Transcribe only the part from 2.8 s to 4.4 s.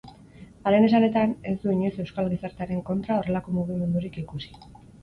kontra horrelako mugimendurik